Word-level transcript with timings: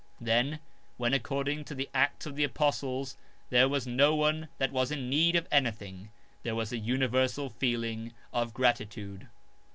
Then, 0.19 0.57
when 0.97 1.13
according 1.13 1.63
to 1.65 1.75
the 1.75 1.87
Acts 1.93 2.25
of 2.25 2.35
the 2.35 2.43
Apostles 2.43 3.15
there 3.51 3.69
was 3.69 3.85
no 3.85 4.15
one 4.15 4.47
that 4.57 4.71
was 4.71 4.89
in 4.89 5.11
need 5.11 5.35
of 5.35 5.47
anything, 5.51 6.09
there 6.41 6.55
was 6.55 6.73
a 6.73 6.79
universal 6.79 7.51
feeling 7.51 8.11
of 8.33 8.51
gratitude. 8.51 9.27